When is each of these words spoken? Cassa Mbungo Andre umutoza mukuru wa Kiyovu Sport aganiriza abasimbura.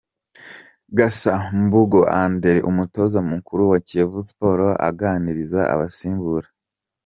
Cassa 0.97 1.33
Mbungo 1.63 1.99
Andre 2.23 2.59
umutoza 2.69 3.19
mukuru 3.31 3.61
wa 3.71 3.79
Kiyovu 3.87 4.19
Sport 4.29 4.63
aganiriza 4.89 5.61
abasimbura. 5.73 6.47